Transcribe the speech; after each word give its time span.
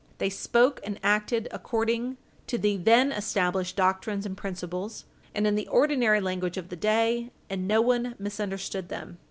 They 0.17 0.31
spoke 0.31 0.79
and 0.83 0.99
acted 1.03 1.47
according 1.51 2.17
to 2.47 2.57
the 2.57 2.75
then 2.75 3.11
established 3.11 3.75
doctrines 3.75 4.25
and 4.25 4.35
principles, 4.35 5.05
and 5.35 5.45
in 5.45 5.53
the 5.53 5.67
ordinary 5.67 6.19
language 6.19 6.57
of 6.57 6.69
the 6.69 6.75
day, 6.75 7.29
and 7.51 7.67
no 7.67 7.81
one 7.83 8.15
misunderstood 8.17 8.89
them. 8.89 9.19